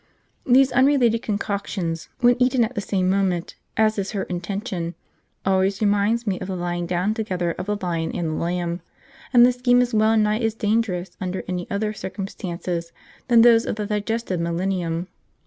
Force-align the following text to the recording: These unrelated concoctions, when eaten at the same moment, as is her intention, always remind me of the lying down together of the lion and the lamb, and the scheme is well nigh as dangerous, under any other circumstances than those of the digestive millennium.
These 0.47 0.71
unrelated 0.71 1.21
concoctions, 1.21 2.09
when 2.21 2.35
eaten 2.41 2.63
at 2.63 2.73
the 2.73 2.81
same 2.81 3.07
moment, 3.07 3.53
as 3.77 3.99
is 3.99 4.13
her 4.13 4.23
intention, 4.23 4.95
always 5.45 5.79
remind 5.79 6.25
me 6.25 6.39
of 6.39 6.47
the 6.47 6.55
lying 6.55 6.87
down 6.87 7.13
together 7.13 7.51
of 7.51 7.67
the 7.67 7.75
lion 7.79 8.11
and 8.11 8.27
the 8.29 8.33
lamb, 8.43 8.81
and 9.31 9.45
the 9.45 9.51
scheme 9.51 9.79
is 9.79 9.93
well 9.93 10.17
nigh 10.17 10.39
as 10.39 10.55
dangerous, 10.55 11.15
under 11.21 11.43
any 11.47 11.69
other 11.69 11.93
circumstances 11.93 12.91
than 13.27 13.43
those 13.43 13.67
of 13.67 13.75
the 13.75 13.85
digestive 13.85 14.39
millennium. 14.39 15.07